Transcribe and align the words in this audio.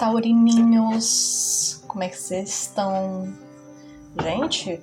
taurininhos? 0.00 1.84
Como 1.86 2.02
é 2.02 2.08
que 2.08 2.16
vocês 2.16 2.48
estão? 2.48 3.30
Gente, 4.22 4.80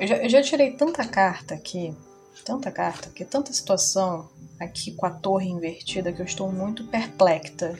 eu 0.00 0.06
já, 0.06 0.16
eu 0.16 0.28
já 0.28 0.42
tirei 0.42 0.72
tanta 0.72 1.06
carta 1.06 1.54
aqui, 1.54 1.96
tanta 2.44 2.72
carta 2.72 3.08
aqui, 3.08 3.24
tanta 3.24 3.52
situação 3.52 4.28
aqui 4.58 4.92
com 4.92 5.06
a 5.06 5.10
torre 5.10 5.48
invertida 5.48 6.12
que 6.12 6.20
eu 6.20 6.26
estou 6.26 6.50
muito 6.50 6.84
perplexa. 6.88 7.78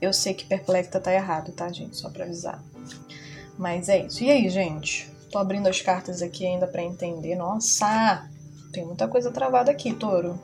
Eu 0.00 0.12
sei 0.12 0.34
que 0.34 0.44
perplexa 0.44 1.00
tá 1.00 1.12
errado, 1.12 1.50
tá, 1.50 1.68
gente? 1.72 1.96
Só 1.96 2.08
pra 2.08 2.24
avisar. 2.24 2.62
Mas 3.58 3.88
é 3.88 4.06
isso. 4.06 4.22
E 4.22 4.30
aí, 4.30 4.48
gente? 4.48 5.10
Tô 5.32 5.38
abrindo 5.38 5.66
as 5.66 5.80
cartas 5.80 6.22
aqui 6.22 6.46
ainda 6.46 6.66
para 6.66 6.82
entender. 6.82 7.34
Nossa! 7.34 8.30
Tem 8.72 8.84
muita 8.84 9.08
coisa 9.08 9.32
travada 9.32 9.70
aqui, 9.70 9.92
touro. 9.92 10.38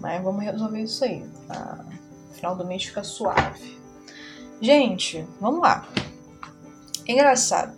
Mas 0.00 0.22
vamos 0.22 0.44
resolver 0.44 0.82
isso 0.82 1.04
aí. 1.04 1.24
Ah, 1.48 1.84
final 2.38 2.56
do 2.56 2.64
mês 2.64 2.84
fica 2.84 3.04
suave. 3.04 3.78
Gente, 4.60 5.26
vamos 5.40 5.60
lá. 5.60 5.86
Engraçado. 7.06 7.76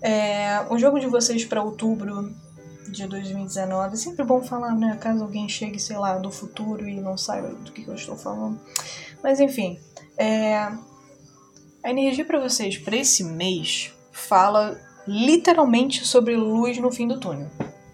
É, 0.00 0.64
o 0.70 0.78
jogo 0.78 1.00
de 1.00 1.06
vocês 1.06 1.44
para 1.44 1.62
outubro 1.62 2.32
de 2.88 3.06
2019 3.06 3.94
é 3.94 3.96
sempre 3.96 4.24
bom 4.24 4.42
falar, 4.42 4.74
né? 4.74 4.96
Caso 5.00 5.22
alguém 5.22 5.48
chegue, 5.48 5.78
sei 5.78 5.96
lá, 5.96 6.18
do 6.18 6.30
futuro 6.30 6.88
e 6.88 7.00
não 7.00 7.16
saiba 7.16 7.48
do 7.48 7.72
que, 7.72 7.82
que 7.82 7.88
eu 7.88 7.94
estou 7.94 8.16
falando. 8.16 8.60
Mas 9.22 9.40
enfim, 9.40 9.78
é, 10.16 10.56
a 11.82 11.90
energia 11.90 12.24
para 12.24 12.40
vocês 12.40 12.78
para 12.78 12.96
esse 12.96 13.24
mês 13.24 13.92
fala 14.12 14.80
literalmente 15.06 16.06
sobre 16.06 16.36
luz 16.36 16.78
no 16.78 16.90
fim 16.92 17.08
do 17.08 17.18
túnel, 17.18 17.50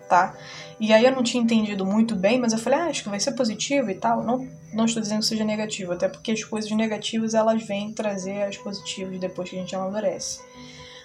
tá? 0.08 0.36
E 0.80 0.92
aí 0.92 1.05
eu 1.05 1.12
não 1.12 1.22
tinha 1.22 1.42
entendido 1.42 1.84
muito 1.84 2.14
bem, 2.17 2.39
mas 2.39 2.53
eu 2.53 2.58
falei, 2.58 2.78
ah, 2.78 2.86
acho 2.86 3.03
que 3.03 3.08
vai 3.08 3.20
ser 3.20 3.33
positivo 3.33 3.91
e 3.91 3.94
tal. 3.94 4.22
Não, 4.22 4.48
não 4.72 4.84
estou 4.84 5.00
dizendo 5.00 5.20
que 5.20 5.27
seja 5.27 5.44
negativo, 5.44 5.92
até 5.92 6.08
porque 6.08 6.33
as 6.33 6.42
coisas 6.42 6.70
negativas 6.72 7.34
elas 7.34 7.62
vêm 7.62 7.92
trazer 7.92 8.42
as 8.42 8.56
positivas 8.56 9.19
depois 9.19 9.48
que 9.48 9.56
a 9.56 9.61
gente 9.61 9.75
amadurece. 9.75 10.41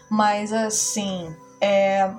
Mas 0.10 0.52
assim, 0.52 1.34
é... 1.62 2.12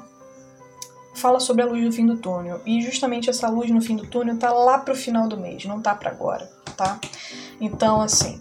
fala 1.15 1.41
sobre 1.41 1.63
a 1.63 1.67
luz 1.67 1.83
no 1.83 1.93
fim 1.93 2.07
do 2.07 2.17
túnel. 2.17 2.61
E 2.65 2.81
justamente 2.81 3.29
essa 3.29 3.49
luz 3.49 3.71
no 3.71 3.81
fim 3.81 3.97
do 3.97 4.07
túnel 4.07 4.39
tá 4.39 4.53
lá 4.53 4.79
pro 4.79 4.95
final 4.95 5.29
do 5.29 5.37
mês, 5.37 5.65
não 5.65 5.81
tá 5.81 5.95
para 5.95 6.11
agora, 6.11 6.49
tá? 6.77 7.01
Então, 7.61 8.01
assim, 8.01 8.41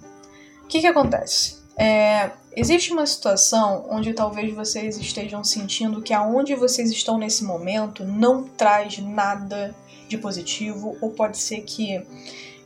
o 0.64 0.68
que 0.68 0.80
que 0.80 0.88
acontece? 0.88 1.59
É, 1.80 2.32
existe 2.54 2.92
uma 2.92 3.06
situação 3.06 3.86
onde 3.90 4.12
talvez 4.12 4.54
vocês 4.54 4.98
estejam 4.98 5.46
sentindo 5.46 6.02
que 6.02 6.14
aonde 6.14 6.54
vocês 6.54 6.92
estão 6.92 7.18
nesse 7.18 7.46
momento 7.46 8.04
não 8.04 8.44
traz 8.44 8.98
nada 8.98 9.74
de 10.10 10.18
positivo, 10.18 10.98
ou 11.00 11.12
pode 11.12 11.38
ser 11.38 11.62
que. 11.62 12.06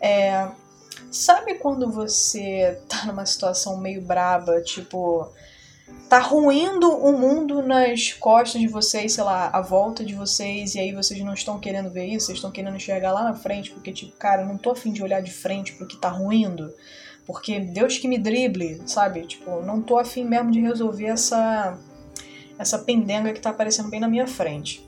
É, 0.01 0.47
sabe 1.11 1.53
quando 1.55 1.91
você 1.91 2.81
tá 2.89 3.05
numa 3.05 3.25
situação 3.25 3.77
meio 3.77 4.01
braba, 4.01 4.61
tipo. 4.61 5.31
Tá 6.09 6.19
ruindo 6.19 6.89
o 6.89 7.17
mundo 7.17 7.61
nas 7.61 8.13
costas 8.13 8.61
de 8.61 8.67
vocês, 8.67 9.13
sei 9.13 9.23
lá, 9.23 9.49
a 9.49 9.61
volta 9.61 10.03
de 10.03 10.15
vocês, 10.15 10.75
e 10.75 10.79
aí 10.79 10.91
vocês 10.91 11.19
não 11.21 11.33
estão 11.33 11.59
querendo 11.59 11.89
ver 11.91 12.05
isso, 12.05 12.27
vocês 12.27 12.37
estão 12.37 12.51
querendo 12.51 12.75
enxergar 12.75 13.11
lá 13.11 13.23
na 13.23 13.33
frente, 13.33 13.71
porque, 13.71 13.91
tipo, 13.91 14.11
cara, 14.13 14.43
eu 14.43 14.47
não 14.47 14.57
tô 14.57 14.71
afim 14.71 14.91
de 14.91 15.03
olhar 15.03 15.21
de 15.21 15.31
frente 15.31 15.73
pro 15.73 15.87
que 15.87 15.97
tá 15.97 16.09
ruindo 16.09 16.73
porque 17.25 17.59
Deus 17.59 17.97
que 17.97 18.07
me 18.07 18.17
drible, 18.17 18.81
sabe? 18.85 19.25
Tipo, 19.25 19.61
não 19.61 19.81
tô 19.81 19.97
afim 19.97 20.25
mesmo 20.25 20.51
de 20.51 20.59
resolver 20.59 21.05
essa, 21.05 21.77
essa 22.57 22.79
pendenga 22.79 23.33
que 23.33 23.39
tá 23.39 23.49
aparecendo 23.49 23.89
bem 23.89 23.99
na 23.99 24.07
minha 24.07 24.27
frente. 24.27 24.85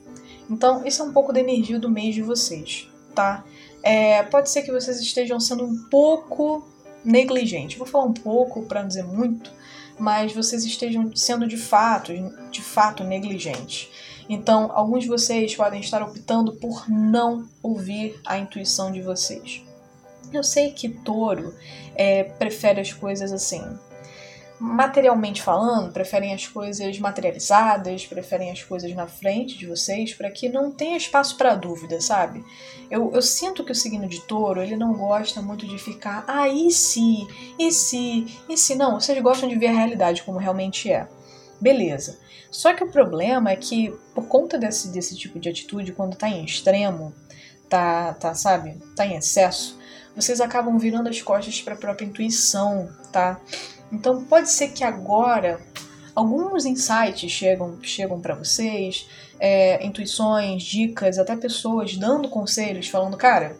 Então, 0.48 0.86
isso 0.86 1.02
é 1.02 1.04
um 1.04 1.12
pouco 1.12 1.32
da 1.32 1.40
energia 1.40 1.78
do 1.78 1.90
mês 1.90 2.14
de 2.14 2.22
vocês, 2.22 2.88
tá? 3.14 3.44
É, 3.82 4.22
pode 4.24 4.50
ser 4.50 4.62
que 4.62 4.72
vocês 4.72 5.00
estejam 5.00 5.40
sendo 5.40 5.64
um 5.64 5.84
pouco 5.88 6.66
negligentes. 7.04 7.78
Vou 7.78 7.86
falar 7.86 8.04
um 8.04 8.12
pouco 8.12 8.62
para 8.62 8.80
não 8.80 8.88
dizer 8.88 9.04
muito, 9.04 9.50
mas 9.98 10.32
vocês 10.32 10.64
estejam 10.64 11.14
sendo 11.16 11.46
de 11.46 11.56
fato, 11.56 12.12
de 12.50 12.62
fato 12.62 13.02
negligentes. 13.02 13.88
Então, 14.28 14.70
alguns 14.72 15.04
de 15.04 15.08
vocês 15.08 15.54
podem 15.54 15.80
estar 15.80 16.02
optando 16.02 16.52
por 16.54 16.88
não 16.90 17.48
ouvir 17.62 18.20
a 18.24 18.38
intuição 18.38 18.90
de 18.90 19.00
vocês. 19.00 19.65
Eu 20.32 20.42
sei 20.42 20.72
que 20.72 20.88
touro 20.88 21.54
é, 21.94 22.24
prefere 22.24 22.80
as 22.80 22.92
coisas 22.92 23.32
assim, 23.32 23.62
materialmente 24.58 25.42
falando, 25.42 25.92
preferem 25.92 26.32
as 26.32 26.46
coisas 26.46 26.98
materializadas, 26.98 28.06
preferem 28.06 28.50
as 28.50 28.62
coisas 28.62 28.92
na 28.94 29.06
frente 29.06 29.58
de 29.58 29.66
vocês, 29.66 30.14
para 30.14 30.30
que 30.30 30.48
não 30.48 30.70
tenha 30.70 30.96
espaço 30.96 31.36
para 31.36 31.54
dúvida, 31.54 32.00
sabe? 32.00 32.44
Eu, 32.90 33.12
eu, 33.12 33.22
sinto 33.22 33.64
que 33.64 33.72
o 33.72 33.74
signo 33.74 34.08
de 34.08 34.20
touro, 34.22 34.62
ele 34.62 34.76
não 34.76 34.94
gosta 34.94 35.42
muito 35.42 35.66
de 35.66 35.78
ficar, 35.78 36.24
ah, 36.26 36.46
se, 36.70 37.26
e 37.58 37.70
se, 37.70 38.26
e 38.48 38.56
se, 38.56 38.74
não, 38.74 38.98
vocês 38.98 39.20
gostam 39.22 39.48
de 39.48 39.56
ver 39.56 39.68
a 39.68 39.74
realidade 39.74 40.22
como 40.22 40.38
realmente 40.38 40.90
é. 40.90 41.06
Beleza. 41.60 42.18
Só 42.50 42.72
que 42.72 42.84
o 42.84 42.90
problema 42.90 43.50
é 43.50 43.56
que, 43.56 43.94
por 44.14 44.26
conta 44.26 44.58
desse, 44.58 44.88
desse 44.88 45.16
tipo 45.16 45.38
de 45.38 45.48
atitude, 45.48 45.92
quando 45.92 46.16
tá 46.16 46.28
em 46.28 46.44
extremo, 46.44 47.12
tá, 47.68 48.14
tá, 48.14 48.34
sabe, 48.34 48.78
tá 48.94 49.06
em 49.06 49.16
excesso, 49.16 49.78
vocês 50.16 50.40
acabam 50.40 50.78
virando 50.78 51.10
as 51.10 51.20
costas 51.20 51.60
para 51.60 51.74
a 51.74 51.76
própria 51.76 52.06
intuição, 52.06 52.88
tá? 53.12 53.38
Então 53.92 54.24
pode 54.24 54.50
ser 54.50 54.68
que 54.68 54.82
agora 54.82 55.60
alguns 56.14 56.64
insights 56.64 57.30
chegam, 57.30 57.78
chegam 57.82 58.18
para 58.20 58.34
vocês, 58.34 59.06
é, 59.38 59.84
intuições, 59.84 60.62
dicas, 60.62 61.18
até 61.18 61.36
pessoas 61.36 61.96
dando 61.96 62.28
conselhos, 62.30 62.88
falando, 62.88 63.16
cara, 63.16 63.56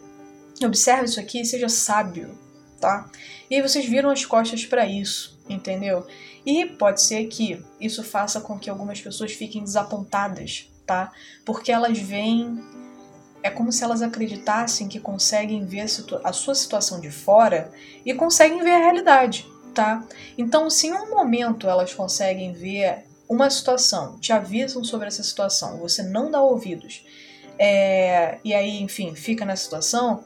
observe 0.65 1.05
isso 1.05 1.19
aqui 1.19 1.45
seja 1.45 1.69
sábio, 1.69 2.37
tá? 2.81 3.09
E 3.49 3.55
aí 3.55 3.61
vocês 3.61 3.85
viram 3.85 4.09
as 4.09 4.25
costas 4.25 4.65
para 4.65 4.87
isso, 4.87 5.39
entendeu? 5.47 6.05
E 6.43 6.65
pode 6.65 7.01
ser 7.01 7.25
que 7.27 7.63
isso 7.79 8.03
faça 8.03 8.41
com 8.41 8.57
que 8.57 8.69
algumas 8.69 8.99
pessoas 8.99 9.33
fiquem 9.33 9.63
desapontadas, 9.63 10.69
tá? 10.85 11.11
Porque 11.45 11.71
elas 11.71 11.99
veem 11.99 12.59
é 13.47 13.51
como 13.51 13.71
se 13.71 13.83
elas 13.83 14.01
acreditassem 14.01 14.87
que 14.87 14.99
conseguem 14.99 15.65
ver 15.65 15.81
a, 15.81 16.29
a 16.29 16.33
sua 16.33 16.53
situação 16.53 16.99
de 16.99 17.09
fora 17.09 17.71
e 18.05 18.13
conseguem 18.13 18.63
ver 18.63 18.73
a 18.73 18.79
realidade, 18.79 19.47
tá? 19.73 20.03
Então, 20.37 20.69
se 20.69 20.87
em 20.87 20.93
um 20.93 21.09
momento 21.09 21.69
elas 21.69 21.93
conseguem 21.93 22.53
ver 22.53 23.05
uma 23.27 23.49
situação, 23.49 24.17
te 24.19 24.31
avisam 24.31 24.83
sobre 24.83 25.07
essa 25.07 25.23
situação, 25.23 25.79
você 25.79 26.03
não 26.03 26.31
dá 26.31 26.41
ouvidos, 26.41 27.03
é, 27.59 28.37
e 28.43 28.53
aí, 28.53 28.81
enfim, 28.81 29.15
fica 29.15 29.43
na 29.43 29.55
situação, 29.55 30.23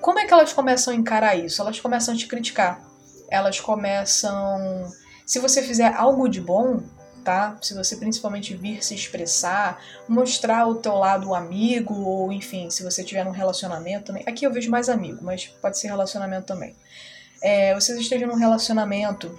como 0.00 0.18
é 0.18 0.26
que 0.26 0.32
elas 0.32 0.52
começam 0.52 0.92
a 0.92 0.96
encarar 0.96 1.36
isso? 1.36 1.60
Elas 1.60 1.80
começam 1.80 2.14
a 2.14 2.16
te 2.16 2.26
criticar. 2.26 2.82
Elas 3.28 3.60
começam. 3.60 4.90
Se 5.26 5.38
você 5.38 5.62
fizer 5.62 5.92
algo 5.94 6.28
de 6.28 6.40
bom, 6.40 6.82
tá? 7.28 7.58
Se 7.60 7.74
você 7.74 7.94
principalmente 7.94 8.56
vir 8.56 8.82
se 8.82 8.94
expressar, 8.94 9.84
mostrar 10.08 10.66
o 10.66 10.76
teu 10.76 10.94
lado 10.94 11.34
amigo, 11.34 11.92
ou 11.92 12.32
enfim, 12.32 12.70
se 12.70 12.82
você 12.82 13.04
tiver 13.04 13.22
num 13.22 13.32
relacionamento 13.32 14.06
também. 14.06 14.24
Aqui 14.26 14.46
eu 14.46 14.50
vejo 14.50 14.70
mais 14.70 14.88
amigo, 14.88 15.18
mas 15.22 15.46
pode 15.46 15.78
ser 15.78 15.88
relacionamento 15.88 16.46
também. 16.46 16.74
É, 17.42 17.74
vocês 17.74 17.98
estejam 17.98 18.28
num 18.28 18.34
relacionamento 18.34 19.38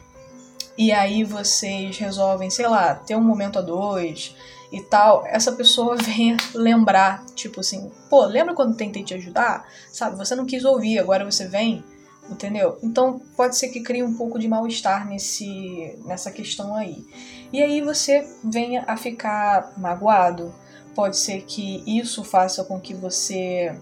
e 0.78 0.92
aí 0.92 1.24
vocês 1.24 1.98
resolvem, 1.98 2.52
sei 2.52 2.68
lá, 2.68 2.94
ter 2.94 3.16
um 3.16 3.24
momento 3.24 3.58
a 3.58 3.62
dois 3.64 4.36
e 4.72 4.84
tal, 4.84 5.26
essa 5.26 5.52
pessoa 5.54 5.96
vem 5.98 6.38
lembrar, 6.54 7.26
tipo 7.34 7.62
assim, 7.62 7.92
pô, 8.08 8.24
lembra 8.24 8.54
quando 8.54 8.78
tentei 8.78 9.04
te 9.04 9.16
ajudar? 9.16 9.68
Sabe, 9.92 10.16
você 10.16 10.36
não 10.36 10.46
quis 10.46 10.64
ouvir, 10.64 11.00
agora 11.00 11.26
você 11.26 11.48
vem 11.48 11.84
entendeu? 12.30 12.78
Então 12.84 13.20
pode 13.36 13.58
ser 13.58 13.70
que 13.70 13.82
crie 13.82 14.04
um 14.04 14.14
pouco 14.14 14.38
de 14.38 14.48
mal-estar 14.48 15.08
nesse 15.08 15.98
nessa 16.06 16.32
questão 16.32 16.76
aí. 16.76 17.04
E 17.52 17.62
aí 17.62 17.82
você 17.82 18.28
venha 18.44 18.84
a 18.88 18.96
ficar 18.96 19.74
magoado. 19.78 20.54
Pode 20.96 21.18
ser 21.18 21.44
que 21.44 21.84
isso 21.86 22.24
faça 22.24 22.64
com 22.64 22.80
que 22.80 22.94
você 22.94 23.76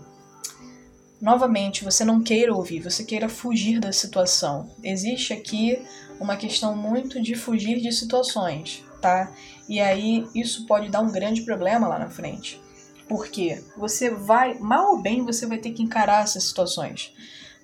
novamente 1.20 1.84
você 1.84 2.06
não 2.06 2.22
queira 2.22 2.54
ouvir, 2.54 2.80
você 2.80 3.04
queira 3.04 3.28
fugir 3.28 3.80
da 3.80 3.92
situação. 3.92 4.70
Existe 4.84 5.34
aqui 5.34 5.82
uma 6.20 6.38
questão 6.38 6.76
muito 6.76 7.22
de 7.22 7.36
fugir 7.36 7.82
de 7.82 7.92
situações, 7.92 8.84
tá? 9.02 9.32
E 9.68 9.80
aí 9.80 10.28
isso 10.36 10.66
pode 10.66 10.90
dar 10.90 11.02
um 11.02 11.12
grande 11.12 11.42
problema 11.42 11.88
lá 11.88 12.00
na 12.00 12.10
frente. 12.10 12.62
Porque 13.08 13.64
você 13.78 14.10
vai, 14.10 14.60
mal 14.60 14.96
ou 14.96 15.02
bem, 15.02 15.24
você 15.24 15.46
vai 15.46 15.58
ter 15.58 15.72
que 15.72 15.82
encarar 15.82 16.24
essas 16.24 16.44
situações 16.44 17.14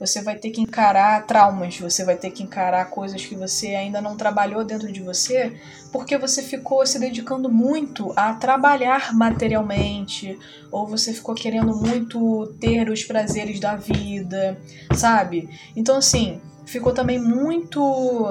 você 0.05 0.21
vai 0.21 0.35
ter 0.35 0.49
que 0.49 0.59
encarar 0.59 1.25
traumas, 1.25 1.79
você 1.79 2.03
vai 2.03 2.17
ter 2.17 2.29
que 2.29 2.43
encarar 2.43 2.89
coisas 2.89 3.25
que 3.25 3.35
você 3.35 3.67
ainda 3.67 4.01
não 4.01 4.17
trabalhou 4.17 4.65
dentro 4.65 4.91
de 4.91 5.01
você, 5.01 5.57
porque 5.93 6.17
você 6.17 6.41
ficou 6.41 6.85
se 6.85 6.99
dedicando 6.99 7.49
muito 7.49 8.11
a 8.13 8.33
trabalhar 8.33 9.13
materialmente, 9.15 10.37
ou 10.69 10.85
você 10.85 11.13
ficou 11.13 11.33
querendo 11.33 11.73
muito 11.73 12.53
ter 12.59 12.89
os 12.89 13.05
prazeres 13.05 13.61
da 13.61 13.77
vida, 13.77 14.59
sabe? 14.93 15.49
Então, 15.73 15.95
assim, 15.97 16.41
ficou 16.65 16.93
também 16.93 17.17
muito 17.17 18.27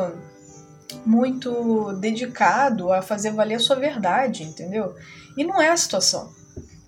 muito 1.06 1.94
dedicado 1.94 2.92
a 2.92 3.00
fazer 3.00 3.30
valer 3.30 3.54
a 3.54 3.60
sua 3.60 3.76
verdade, 3.76 4.42
entendeu? 4.42 4.94
E 5.38 5.42
não 5.42 5.60
é 5.60 5.70
a 5.70 5.76
situação, 5.76 6.30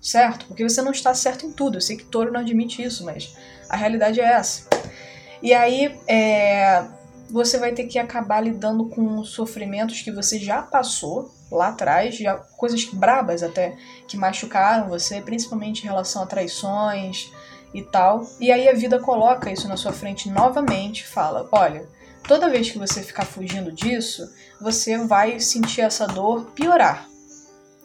certo? 0.05 0.45
Porque 0.45 0.63
você 0.63 0.83
não 0.83 0.91
está 0.91 1.15
certo 1.15 1.47
em 1.47 1.51
tudo. 1.51 1.77
Eu 1.77 1.81
sei 1.81 1.97
que 1.97 2.05
touro 2.05 2.31
não 2.31 2.39
admite 2.39 2.83
isso, 2.83 3.03
mas 3.03 3.35
a 3.67 3.75
realidade 3.75 4.21
é 4.21 4.23
essa. 4.23 4.69
E 5.41 5.51
aí 5.51 5.99
é, 6.07 6.85
você 7.31 7.57
vai 7.57 7.73
ter 7.73 7.85
que 7.85 7.97
acabar 7.97 8.39
lidando 8.41 8.87
com 8.87 9.23
sofrimentos 9.23 10.01
que 10.01 10.11
você 10.11 10.39
já 10.39 10.61
passou 10.61 11.33
lá 11.51 11.69
atrás, 11.69 12.17
já, 12.17 12.35
coisas 12.35 12.85
brabas 12.85 13.41
até, 13.41 13.75
que 14.07 14.15
machucaram 14.15 14.89
você, 14.89 15.21
principalmente 15.21 15.81
em 15.81 15.87
relação 15.87 16.21
a 16.21 16.27
traições 16.27 17.31
e 17.73 17.81
tal. 17.81 18.27
E 18.39 18.51
aí 18.51 18.69
a 18.69 18.73
vida 18.73 18.99
coloca 18.99 19.51
isso 19.51 19.67
na 19.67 19.75
sua 19.75 19.91
frente 19.91 20.29
novamente, 20.29 21.05
fala: 21.05 21.49
olha, 21.51 21.89
toda 22.27 22.49
vez 22.49 22.69
que 22.69 22.77
você 22.77 23.01
ficar 23.01 23.25
fugindo 23.25 23.71
disso, 23.71 24.31
você 24.61 24.99
vai 24.99 25.39
sentir 25.39 25.81
essa 25.81 26.05
dor 26.05 26.51
piorar 26.51 27.14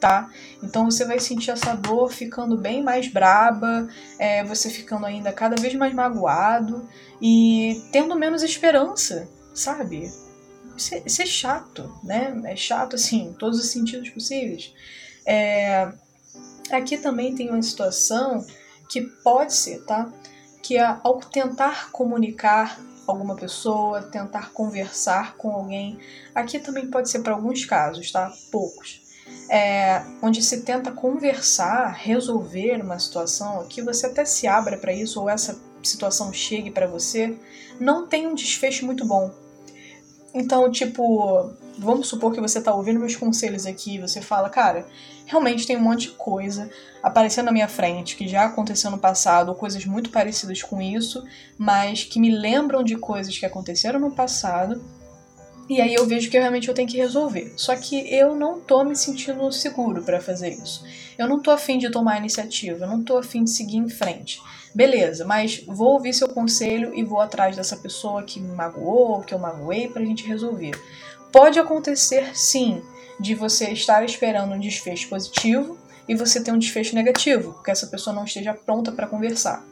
tá? 0.00 0.30
Então 0.62 0.90
você 0.90 1.04
vai 1.04 1.20
sentir 1.20 1.50
essa 1.50 1.74
dor 1.74 2.10
ficando 2.10 2.56
bem 2.56 2.82
mais 2.82 3.06
braba, 3.06 3.86
é, 4.18 4.42
você 4.42 4.70
ficando 4.70 5.04
ainda 5.04 5.32
cada 5.32 5.60
vez 5.60 5.74
mais 5.74 5.94
magoado 5.94 6.88
e 7.20 7.80
tendo 7.92 8.16
menos 8.16 8.42
esperança, 8.42 9.28
sabe? 9.54 10.10
Isso 10.76 10.94
é, 10.94 11.02
isso 11.04 11.22
é 11.22 11.26
chato, 11.26 11.94
né? 12.02 12.40
É 12.46 12.56
chato, 12.56 12.96
assim, 12.96 13.26
em 13.26 13.32
todos 13.34 13.60
os 13.60 13.70
sentidos 13.70 14.08
possíveis. 14.08 14.72
É, 15.26 15.92
aqui 16.70 16.96
também 16.96 17.34
tem 17.34 17.50
uma 17.50 17.62
situação 17.62 18.44
que 18.88 19.02
pode 19.02 19.54
ser, 19.54 19.84
tá? 19.84 20.10
Que 20.62 20.78
é 20.78 20.96
ao 21.04 21.20
tentar 21.20 21.90
comunicar 21.92 22.80
alguma 23.06 23.34
pessoa, 23.34 24.02
tentar 24.02 24.52
conversar 24.52 25.36
com 25.36 25.50
alguém, 25.50 25.98
aqui 26.34 26.58
também 26.60 26.86
pode 26.86 27.10
ser 27.10 27.20
para 27.20 27.34
alguns 27.34 27.64
casos, 27.64 28.10
tá? 28.10 28.32
Poucos 28.52 29.09
é, 29.50 30.04
onde 30.22 30.40
se 30.40 30.62
tenta 30.62 30.92
conversar, 30.92 31.92
resolver 31.92 32.80
uma 32.80 33.00
situação, 33.00 33.66
que 33.68 33.82
você 33.82 34.06
até 34.06 34.24
se 34.24 34.46
abra 34.46 34.78
para 34.78 34.92
isso 34.92 35.20
ou 35.20 35.28
essa 35.28 35.60
situação 35.82 36.32
chegue 36.32 36.70
para 36.70 36.86
você, 36.86 37.36
não 37.80 38.06
tem 38.06 38.28
um 38.28 38.34
desfecho 38.34 38.86
muito 38.86 39.04
bom. 39.04 39.32
Então, 40.32 40.70
tipo, 40.70 41.50
vamos 41.76 42.06
supor 42.06 42.32
que 42.32 42.40
você 42.40 42.60
tá 42.60 42.72
ouvindo 42.72 43.00
meus 43.00 43.16
conselhos 43.16 43.66
aqui, 43.66 43.98
você 43.98 44.20
fala, 44.20 44.48
cara, 44.48 44.86
realmente 45.26 45.66
tem 45.66 45.76
um 45.76 45.82
monte 45.82 46.02
de 46.02 46.10
coisa 46.10 46.70
aparecendo 47.02 47.46
na 47.46 47.52
minha 47.52 47.66
frente 47.66 48.14
que 48.14 48.28
já 48.28 48.44
aconteceu 48.44 48.88
no 48.88 48.98
passado, 48.98 49.48
ou 49.48 49.56
coisas 49.56 49.84
muito 49.84 50.10
parecidas 50.10 50.62
com 50.62 50.80
isso, 50.80 51.24
mas 51.58 52.04
que 52.04 52.20
me 52.20 52.30
lembram 52.30 52.84
de 52.84 52.96
coisas 52.96 53.36
que 53.36 53.44
aconteceram 53.44 53.98
no 53.98 54.12
passado 54.12 54.80
e 55.70 55.80
aí 55.80 55.94
eu 55.94 56.04
vejo 56.04 56.28
que 56.28 56.36
realmente 56.36 56.66
eu 56.66 56.74
tenho 56.74 56.88
que 56.88 56.96
resolver. 56.96 57.52
Só 57.56 57.76
que 57.76 58.12
eu 58.12 58.34
não 58.34 58.58
tô 58.58 58.82
me 58.82 58.96
sentindo 58.96 59.52
seguro 59.52 60.02
para 60.02 60.20
fazer 60.20 60.48
isso. 60.48 60.84
Eu 61.16 61.28
não 61.28 61.40
tô 61.40 61.52
afim 61.52 61.78
de 61.78 61.88
tomar 61.92 62.18
iniciativa, 62.18 62.84
eu 62.84 62.88
não 62.88 63.04
tô 63.04 63.16
afim 63.16 63.44
de 63.44 63.50
seguir 63.50 63.76
em 63.76 63.88
frente. 63.88 64.42
Beleza, 64.74 65.24
mas 65.24 65.62
vou 65.64 65.92
ouvir 65.92 66.12
seu 66.12 66.28
conselho 66.28 66.92
e 66.92 67.04
vou 67.04 67.20
atrás 67.20 67.54
dessa 67.54 67.76
pessoa 67.76 68.24
que 68.24 68.40
me 68.40 68.52
magoou, 68.52 69.20
que 69.20 69.32
eu 69.32 69.38
magoei, 69.38 69.86
pra 69.86 70.04
gente 70.04 70.26
resolver. 70.26 70.72
Pode 71.30 71.60
acontecer 71.60 72.36
sim 72.36 72.82
de 73.20 73.36
você 73.36 73.70
estar 73.70 74.04
esperando 74.04 74.54
um 74.54 74.58
desfecho 74.58 75.08
positivo 75.08 75.78
e 76.08 76.14
você 76.14 76.42
ter 76.42 76.52
um 76.52 76.58
desfecho 76.58 76.94
negativo, 76.94 77.52
porque 77.54 77.70
essa 77.70 77.86
pessoa 77.86 78.14
não 78.14 78.24
esteja 78.24 78.54
pronta 78.54 78.92
para 78.92 79.06
conversar. 79.06 79.64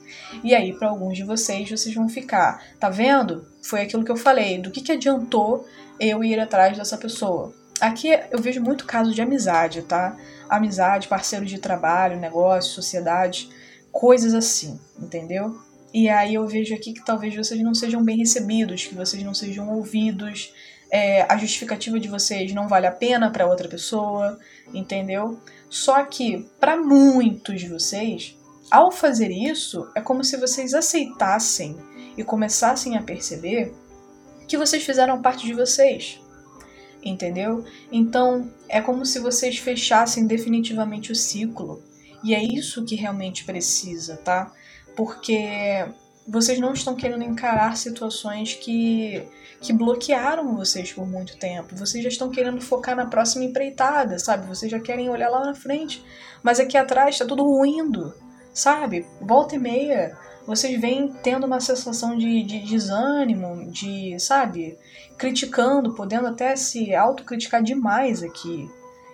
E 0.44 0.54
aí, 0.54 0.72
para 0.72 0.88
alguns 0.88 1.16
de 1.16 1.24
vocês, 1.24 1.68
vocês 1.68 1.94
vão 1.94 2.08
ficar, 2.08 2.62
tá 2.78 2.88
vendo? 2.88 3.46
Foi 3.62 3.82
aquilo 3.82 4.04
que 4.04 4.10
eu 4.10 4.16
falei, 4.16 4.58
do 4.58 4.70
que, 4.70 4.80
que 4.80 4.92
adiantou 4.92 5.66
eu 5.98 6.22
ir 6.22 6.38
atrás 6.38 6.76
dessa 6.76 6.96
pessoa. 6.96 7.52
Aqui 7.80 8.08
eu 8.30 8.40
vejo 8.40 8.60
muito 8.60 8.84
caso 8.84 9.12
de 9.12 9.22
amizade, 9.22 9.82
tá? 9.82 10.16
Amizade, 10.48 11.08
parceiro 11.08 11.44
de 11.44 11.58
trabalho, 11.58 12.18
negócio, 12.18 12.72
sociedade, 12.72 13.48
coisas 13.92 14.34
assim, 14.34 14.78
entendeu? 14.98 15.56
E 15.92 16.08
aí 16.08 16.34
eu 16.34 16.46
vejo 16.46 16.74
aqui 16.74 16.92
que 16.92 17.04
talvez 17.04 17.34
vocês 17.34 17.60
não 17.62 17.74
sejam 17.74 18.02
bem 18.02 18.18
recebidos, 18.18 18.86
que 18.86 18.94
vocês 18.94 19.22
não 19.22 19.32
sejam 19.32 19.70
ouvidos, 19.70 20.52
é, 20.90 21.22
a 21.22 21.36
justificativa 21.36 21.98
de 22.00 22.08
vocês 22.08 22.52
não 22.52 22.68
vale 22.68 22.86
a 22.86 22.92
pena 22.92 23.30
para 23.30 23.46
outra 23.46 23.68
pessoa, 23.68 24.38
entendeu? 24.72 25.38
Só 25.68 26.04
que 26.04 26.48
para 26.58 26.76
muitos 26.76 27.60
de 27.60 27.68
vocês, 27.68 28.36
ao 28.70 28.90
fazer 28.90 29.30
isso, 29.30 29.88
é 29.94 30.00
como 30.00 30.24
se 30.24 30.36
vocês 30.36 30.74
aceitassem 30.74 31.76
e 32.16 32.24
começassem 32.24 32.96
a 32.96 33.02
perceber 33.02 33.72
que 34.46 34.58
vocês 34.58 34.82
fizeram 34.82 35.20
parte 35.20 35.46
de 35.46 35.54
vocês. 35.54 36.20
Entendeu? 37.02 37.64
Então 37.92 38.50
é 38.68 38.80
como 38.80 39.06
se 39.06 39.18
vocês 39.18 39.58
fechassem 39.58 40.26
definitivamente 40.26 41.12
o 41.12 41.16
ciclo. 41.16 41.82
E 42.24 42.34
é 42.34 42.42
isso 42.42 42.84
que 42.84 42.96
realmente 42.96 43.44
precisa, 43.44 44.16
tá? 44.16 44.52
Porque 44.96 45.86
vocês 46.28 46.60
não 46.60 46.72
estão 46.72 46.94
querendo 46.94 47.24
encarar 47.24 47.76
situações 47.76 48.54
que, 48.54 49.22
que 49.60 49.72
bloquearam 49.72 50.54
vocês 50.54 50.92
por 50.92 51.06
muito 51.06 51.38
tempo. 51.38 51.74
Vocês 51.74 52.02
já 52.02 52.08
estão 52.08 52.30
querendo 52.30 52.60
focar 52.60 52.94
na 52.94 53.06
próxima 53.06 53.44
empreitada, 53.44 54.18
sabe? 54.18 54.46
Vocês 54.46 54.70
já 54.70 54.78
querem 54.78 55.08
olhar 55.08 55.30
lá 55.30 55.44
na 55.46 55.54
frente. 55.54 56.04
Mas 56.42 56.60
aqui 56.60 56.76
atrás 56.76 57.14
está 57.14 57.24
tudo 57.24 57.42
ruindo, 57.44 58.14
sabe? 58.52 59.06
Volta 59.20 59.56
e 59.56 59.58
meia 59.58 60.16
vocês 60.48 60.80
vêm 60.80 61.12
tendo 61.22 61.46
uma 61.46 61.60
sensação 61.60 62.16
de, 62.16 62.42
de 62.42 62.60
desânimo, 62.60 63.70
de, 63.70 64.18
sabe, 64.18 64.78
criticando, 65.18 65.94
podendo 65.94 66.26
até 66.26 66.56
se 66.56 66.94
autocriticar 66.94 67.62
demais 67.62 68.22
aqui, 68.22 68.66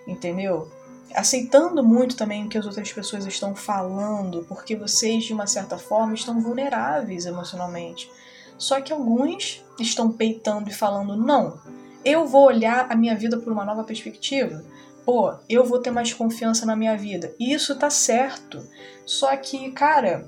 entendeu? 0.07 0.71
Aceitando 1.13 1.83
muito 1.83 2.15
também 2.15 2.45
o 2.45 2.49
que 2.49 2.57
as 2.57 2.65
outras 2.65 2.91
pessoas 2.91 3.25
estão 3.25 3.55
falando, 3.55 4.45
porque 4.47 4.75
vocês, 4.75 5.23
de 5.23 5.33
uma 5.33 5.47
certa 5.47 5.77
forma, 5.77 6.13
estão 6.13 6.41
vulneráveis 6.41 7.25
emocionalmente. 7.25 8.09
Só 8.57 8.81
que 8.81 8.91
alguns 8.91 9.63
estão 9.79 10.11
peitando 10.11 10.69
e 10.69 10.73
falando: 10.73 11.15
não, 11.15 11.59
eu 12.03 12.27
vou 12.27 12.45
olhar 12.45 12.87
a 12.91 12.95
minha 12.95 13.15
vida 13.15 13.37
por 13.37 13.51
uma 13.51 13.65
nova 13.65 13.83
perspectiva. 13.83 14.63
Pô, 15.05 15.35
eu 15.47 15.63
vou 15.63 15.79
ter 15.79 15.91
mais 15.91 16.13
confiança 16.13 16.65
na 16.65 16.75
minha 16.75 16.97
vida. 16.97 17.33
E 17.39 17.53
isso 17.53 17.77
tá 17.77 17.89
certo. 17.89 18.67
Só 19.05 19.35
que, 19.37 19.71
cara, 19.71 20.27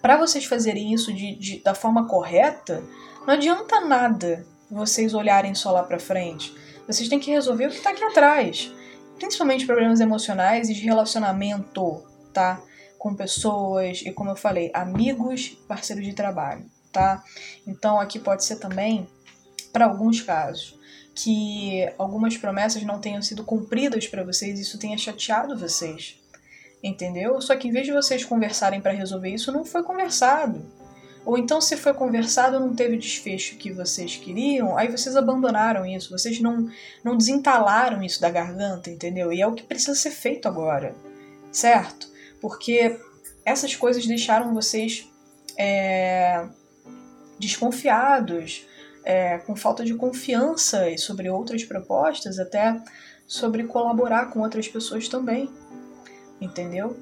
para 0.00 0.16
vocês 0.16 0.44
fazerem 0.44 0.94
isso 0.94 1.12
de, 1.12 1.34
de, 1.34 1.62
da 1.62 1.74
forma 1.74 2.06
correta, 2.06 2.82
não 3.26 3.34
adianta 3.34 3.80
nada 3.80 4.46
vocês 4.70 5.12
olharem 5.12 5.54
só 5.54 5.72
lá 5.72 5.82
para 5.82 5.98
frente. 5.98 6.54
Vocês 6.86 7.08
têm 7.08 7.18
que 7.18 7.30
resolver 7.30 7.66
o 7.66 7.70
que 7.70 7.76
está 7.76 7.90
aqui 7.90 8.02
atrás, 8.04 8.72
principalmente 9.20 9.66
problemas 9.66 10.00
emocionais 10.00 10.68
e 10.68 10.74
de 10.74 10.80
relacionamento, 10.80 12.02
tá? 12.32 12.60
Com 12.98 13.14
pessoas 13.14 14.02
e, 14.04 14.10
como 14.10 14.30
eu 14.30 14.36
falei, 14.36 14.70
amigos, 14.74 15.50
parceiros 15.68 16.04
de 16.04 16.12
trabalho, 16.12 16.64
tá? 16.90 17.22
Então 17.66 18.00
aqui 18.00 18.18
pode 18.18 18.44
ser 18.44 18.56
também, 18.56 19.06
para 19.72 19.84
alguns 19.84 20.20
casos, 20.20 20.76
que 21.14 21.88
algumas 21.96 22.36
promessas 22.36 22.82
não 22.82 22.98
tenham 22.98 23.22
sido 23.22 23.44
cumpridas 23.44 24.08
para 24.08 24.24
vocês, 24.24 24.58
isso 24.58 24.78
tenha 24.78 24.98
chateado 24.98 25.56
vocês 25.56 26.18
entendeu? 26.82 27.40
Só 27.40 27.54
que 27.56 27.68
em 27.68 27.70
vez 27.70 27.86
de 27.86 27.92
vocês 27.92 28.24
conversarem 28.24 28.80
para 28.80 28.92
resolver 28.92 29.28
isso, 29.28 29.52
não 29.52 29.64
foi 29.64 29.82
conversado. 29.82 30.64
Ou 31.24 31.36
então, 31.36 31.60
se 31.60 31.76
foi 31.76 31.92
conversado, 31.92 32.58
não 32.58 32.74
teve 32.74 32.96
o 32.96 32.98
desfecho 32.98 33.56
que 33.56 33.72
vocês 33.72 34.16
queriam, 34.16 34.76
aí 34.76 34.88
vocês 34.88 35.14
abandonaram 35.16 35.84
isso, 35.84 36.10
vocês 36.10 36.40
não, 36.40 36.68
não 37.04 37.16
desentalaram 37.16 38.02
isso 38.02 38.20
da 38.20 38.30
garganta, 38.30 38.90
entendeu? 38.90 39.32
E 39.32 39.40
é 39.40 39.46
o 39.46 39.52
que 39.52 39.62
precisa 39.62 39.94
ser 39.94 40.10
feito 40.10 40.48
agora, 40.48 40.94
certo? 41.52 42.08
Porque 42.40 42.98
essas 43.44 43.76
coisas 43.76 44.06
deixaram 44.06 44.54
vocês 44.54 45.06
é, 45.58 46.46
desconfiados, 47.38 48.66
é, 49.04 49.38
com 49.38 49.54
falta 49.54 49.84
de 49.84 49.94
confiança 49.94 50.86
sobre 50.96 51.28
outras 51.28 51.64
propostas, 51.64 52.38
até 52.38 52.80
sobre 53.26 53.64
colaborar 53.64 54.30
com 54.30 54.40
outras 54.40 54.68
pessoas 54.68 55.08
também 55.08 55.50
entendeu? 56.40 56.96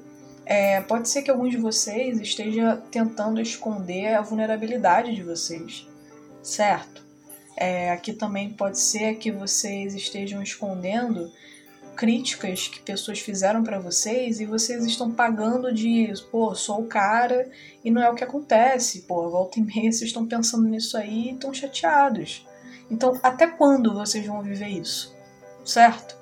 É, 0.49 0.81
pode 0.81 1.07
ser 1.07 1.21
que 1.21 1.29
alguns 1.29 1.51
de 1.51 1.57
vocês 1.57 2.19
esteja 2.19 2.75
tentando 2.89 3.39
esconder 3.39 4.15
a 4.15 4.21
vulnerabilidade 4.23 5.13
de 5.13 5.21
vocês, 5.21 5.87
certo? 6.41 7.05
É, 7.55 7.91
aqui 7.91 8.13
também 8.13 8.51
pode 8.51 8.79
ser 8.79 9.17
que 9.17 9.31
vocês 9.31 9.93
estejam 9.93 10.41
escondendo 10.41 11.31
críticas 11.95 12.67
que 12.67 12.79
pessoas 12.79 13.19
fizeram 13.19 13.61
para 13.61 13.77
vocês 13.77 14.39
e 14.39 14.45
vocês 14.47 14.83
estão 14.85 15.11
pagando 15.11 15.71
de, 15.71 16.11
pô, 16.31 16.55
sou 16.55 16.81
o 16.81 16.87
cara 16.87 17.47
e 17.85 17.91
não 17.91 18.01
é 18.01 18.09
o 18.09 18.15
que 18.15 18.23
acontece, 18.23 19.03
pô, 19.03 19.29
volta 19.29 19.59
e 19.59 19.61
meia 19.61 19.91
vocês 19.91 20.09
estão 20.09 20.25
pensando 20.25 20.67
nisso 20.67 20.97
aí 20.97 21.29
e 21.29 21.33
estão 21.33 21.53
chateados. 21.53 22.43
Então, 22.89 23.19
até 23.21 23.45
quando 23.45 23.93
vocês 23.93 24.25
vão 24.25 24.41
viver 24.41 24.69
isso? 24.69 25.15
Certo? 25.63 26.17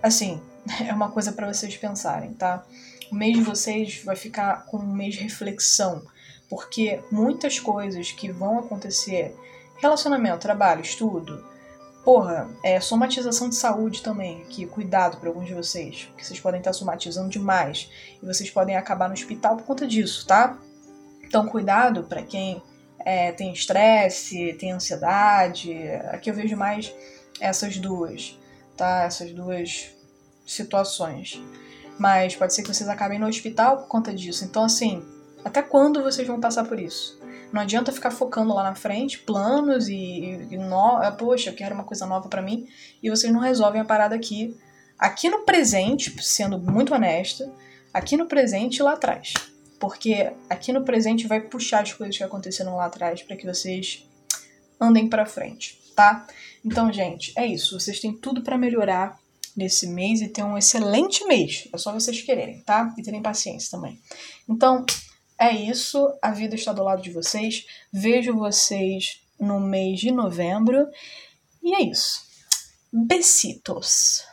Assim, 0.00 0.40
é 0.86 0.92
uma 0.92 1.10
coisa 1.10 1.32
para 1.32 1.52
vocês 1.52 1.76
pensarem, 1.76 2.32
tá? 2.32 2.64
O 3.10 3.14
mês 3.14 3.36
de 3.36 3.42
vocês 3.42 4.02
vai 4.04 4.16
ficar 4.16 4.66
com 4.66 4.78
um 4.78 4.92
mês 4.92 5.14
de 5.14 5.22
reflexão, 5.22 6.04
porque 6.48 7.00
muitas 7.10 7.58
coisas 7.58 8.10
que 8.12 8.30
vão 8.30 8.58
acontecer, 8.58 9.34
relacionamento, 9.78 10.38
trabalho, 10.38 10.80
estudo, 10.80 11.44
porra, 12.04 12.48
é 12.62 12.80
somatização 12.80 13.48
de 13.48 13.56
saúde 13.56 14.02
também, 14.02 14.44
que 14.44 14.66
cuidado 14.66 15.18
para 15.18 15.28
alguns 15.28 15.46
de 15.46 15.54
vocês, 15.54 16.08
que 16.16 16.24
vocês 16.24 16.38
podem 16.38 16.58
estar 16.58 16.72
somatizando 16.72 17.28
demais 17.28 17.90
e 18.22 18.26
vocês 18.26 18.50
podem 18.50 18.76
acabar 18.76 19.08
no 19.08 19.14
hospital 19.14 19.56
por 19.56 19.66
conta 19.66 19.86
disso, 19.86 20.26
tá? 20.26 20.56
Então 21.24 21.48
cuidado 21.48 22.04
para 22.04 22.22
quem 22.22 22.62
é, 23.00 23.32
tem 23.32 23.52
estresse, 23.52 24.54
tem 24.54 24.72
ansiedade. 24.72 25.76
Aqui 26.10 26.30
eu 26.30 26.34
vejo 26.34 26.56
mais 26.56 26.92
essas 27.40 27.76
duas, 27.76 28.38
tá? 28.76 29.02
Essas 29.04 29.32
duas 29.32 29.90
situações. 30.46 31.40
Mas 31.98 32.36
pode 32.36 32.54
ser 32.54 32.62
que 32.62 32.72
vocês 32.72 32.88
acabem 32.88 33.18
no 33.18 33.26
hospital 33.26 33.78
por 33.78 33.88
conta 33.88 34.12
disso. 34.12 34.44
Então, 34.44 34.64
assim, 34.64 35.04
até 35.44 35.62
quando 35.62 36.02
vocês 36.02 36.26
vão 36.26 36.40
passar 36.40 36.64
por 36.64 36.78
isso? 36.78 37.18
Não 37.52 37.62
adianta 37.62 37.92
ficar 37.92 38.10
focando 38.10 38.52
lá 38.52 38.62
na 38.62 38.74
frente, 38.74 39.18
planos 39.20 39.88
e, 39.88 40.46
e 40.50 40.58
no, 40.58 40.96
ah, 40.96 41.12
poxa, 41.12 41.50
eu 41.50 41.54
quero 41.54 41.74
uma 41.74 41.84
coisa 41.84 42.04
nova 42.04 42.28
para 42.28 42.42
mim, 42.42 42.66
e 43.02 43.08
vocês 43.08 43.32
não 43.32 43.40
resolvem 43.40 43.80
a 43.80 43.84
parada 43.84 44.14
aqui, 44.14 44.56
aqui 44.98 45.30
no 45.30 45.44
presente, 45.44 46.14
sendo 46.22 46.58
muito 46.58 46.94
honesta, 46.94 47.50
aqui 47.94 48.16
no 48.16 48.26
presente 48.26 48.78
e 48.78 48.82
lá 48.82 48.94
atrás. 48.94 49.32
Porque 49.78 50.32
aqui 50.50 50.72
no 50.72 50.84
presente 50.84 51.26
vai 51.26 51.40
puxar 51.40 51.82
as 51.82 51.92
coisas 51.92 52.16
que 52.16 52.24
aconteceram 52.24 52.76
lá 52.76 52.86
atrás 52.86 53.22
para 53.22 53.36
que 53.36 53.46
vocês 53.46 54.06
andem 54.80 55.08
para 55.08 55.26
frente, 55.26 55.78
tá? 55.94 56.26
Então, 56.64 56.92
gente, 56.92 57.32
é 57.36 57.46
isso. 57.46 57.78
Vocês 57.78 58.00
têm 58.00 58.12
tudo 58.12 58.42
para 58.42 58.58
melhorar 58.58 59.18
nesse 59.56 59.86
mês 59.86 60.20
e 60.20 60.28
ter 60.28 60.42
um 60.42 60.58
excelente 60.58 61.24
mês. 61.24 61.68
É 61.72 61.78
só 61.78 61.92
vocês 61.92 62.20
quererem, 62.22 62.60
tá? 62.60 62.94
E 62.98 63.02
terem 63.02 63.22
paciência 63.22 63.70
também. 63.70 64.00
Então, 64.48 64.84
é 65.38 65.50
isso. 65.50 66.12
A 66.20 66.30
vida 66.30 66.54
está 66.54 66.72
do 66.72 66.82
lado 66.82 67.02
de 67.02 67.10
vocês. 67.10 67.64
Vejo 67.92 68.34
vocês 68.34 69.20
no 69.40 69.60
mês 69.60 70.00
de 70.00 70.10
novembro. 70.10 70.86
E 71.62 71.74
é 71.74 71.82
isso. 71.82 72.26
Besitos. 72.92 74.24